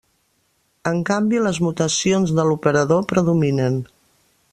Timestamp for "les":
1.47-1.59